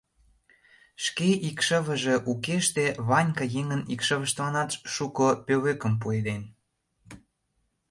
Шке 1.03 1.29
икшывыже 1.49 2.15
укеште 2.31 2.85
Ванька 3.07 3.45
еҥын 3.59 3.81
икшывыштланат 3.93 4.69
шуко 4.93 5.27
пӧлекым 5.45 5.93
пуэден. 6.01 6.41